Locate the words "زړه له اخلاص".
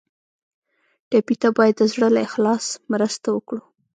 1.93-2.65